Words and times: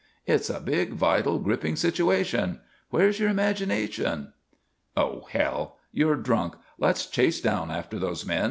It's 0.25 0.49
a 0.49 0.59
big, 0.59 0.93
vital, 0.93 1.37
gripping 1.37 1.75
situation. 1.75 2.59
Where's 2.89 3.19
your 3.19 3.29
imagination?" 3.29 4.33
"Oh, 4.97 5.27
hell. 5.29 5.77
You're 5.91 6.15
drunk. 6.15 6.55
Let's 6.79 7.05
chase 7.05 7.39
down 7.39 7.69
after 7.69 7.99
those 7.99 8.25
men. 8.25 8.39